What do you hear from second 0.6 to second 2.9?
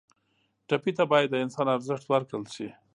ټپي ته باید د انسان ارزښت ورکړل شي.